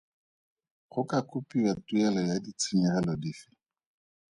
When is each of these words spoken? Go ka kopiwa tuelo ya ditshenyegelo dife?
Go 0.91 1.01
ka 1.09 1.19
kopiwa 1.29 1.71
tuelo 1.85 2.19
ya 2.29 2.35
ditshenyegelo 2.43 3.13
dife? 3.21 3.49